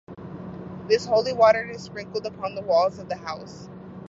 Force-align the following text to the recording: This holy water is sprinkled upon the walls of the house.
This 0.87 1.05
holy 1.05 1.31
water 1.31 1.61
is 1.69 1.83
sprinkled 1.83 2.25
upon 2.25 2.55
the 2.55 2.63
walls 2.63 2.97
of 2.97 3.07
the 3.07 3.17
house. 3.17 3.69